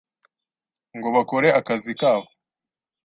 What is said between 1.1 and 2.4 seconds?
bakore akazi kabo,